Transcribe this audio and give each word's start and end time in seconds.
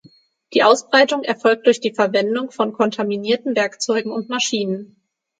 Die 0.55 0.63
Ausbreitung 0.63 1.21
erfolgt 1.23 1.67
durch 1.67 1.79
die 1.79 1.93
Verwendung 1.93 2.49
von 2.49 2.73
kontaminierten 2.73 3.55
Werkzeugen 3.55 4.11
und 4.11 4.29
Maschinen. 4.29 4.99